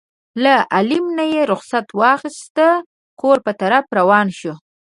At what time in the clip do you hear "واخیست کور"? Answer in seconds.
1.99-3.37